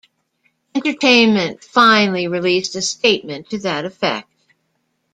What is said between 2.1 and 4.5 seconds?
released a statement to that effect.